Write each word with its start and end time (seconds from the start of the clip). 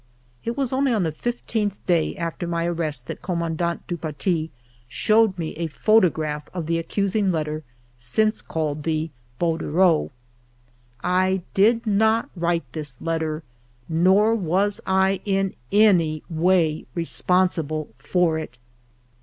It 0.43 0.57
was 0.57 0.73
only 0.73 0.91
on 0.93 1.03
the 1.03 1.11
fifteenth 1.11 1.77
day 1.85 2.15
after 2.15 2.47
my 2.47 2.65
arrest 2.65 3.05
that 3.05 3.21
Commandant 3.21 3.85
du 3.85 3.97
Paty 3.97 4.49
showed 4.87 5.37
me 5.37 5.51
a 5.57 5.67
pho 5.67 6.01
tograph 6.01 6.47
of 6.55 6.65
the 6.65 6.79
accusing 6.79 7.31
letter 7.31 7.63
since 7.99 8.41
called 8.41 8.81
the 8.81 9.11
bordereau, 9.39 10.09
I 11.03 11.43
did 11.53 11.85
not 11.85 12.31
write 12.35 12.63
this 12.71 12.99
letter, 12.99 13.43
nor 13.87 14.33
was 14.33 14.81
I 14.87 15.21
in 15.23 15.53
any 15.71 16.23
WAY 16.31 16.87
RESPONSIBLE 16.95 17.89
FOR 17.99 18.39
IT. 18.39 18.57